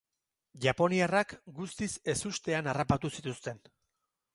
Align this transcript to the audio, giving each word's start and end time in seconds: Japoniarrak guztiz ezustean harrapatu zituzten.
Japoniarrak 0.63 1.35
guztiz 1.59 1.91
ezustean 2.17 2.71
harrapatu 2.73 3.17
zituzten. 3.19 3.67